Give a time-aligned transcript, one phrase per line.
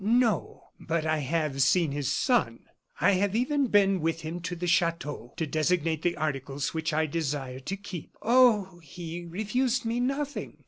[0.03, 2.61] "No; but I have seen his son.
[2.99, 7.05] I have even been with him to the chateau to designate the articles which I
[7.05, 8.17] desire to keep.
[8.19, 8.79] Oh!
[8.79, 10.57] he refused me nothing.